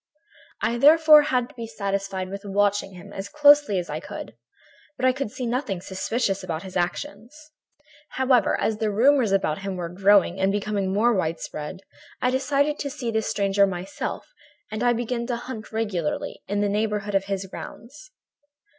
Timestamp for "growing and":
9.89-10.51